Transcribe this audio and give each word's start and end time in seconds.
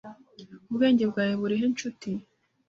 Ubwenge 0.69 1.03
bwawe 1.11 1.33
burihe 1.41 1.65
ncuti? 1.71 2.11